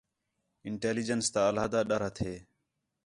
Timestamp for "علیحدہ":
1.49-1.81